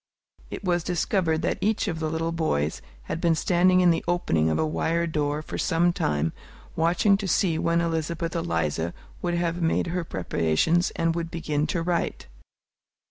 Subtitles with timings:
[0.49, 4.49] It was discovered that each of the little boys had been standing in the opening
[4.49, 6.33] of a wire door for some time,
[6.75, 11.83] watching to see when Elizabeth Eliza would have made her preparations and would begin to
[11.83, 12.25] write.